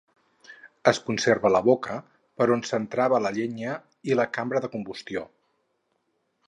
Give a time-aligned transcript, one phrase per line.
[0.91, 1.97] Es conserva la boca,
[2.41, 3.77] per on s'entrava la llenya,
[4.13, 5.29] i la cambra de combustió.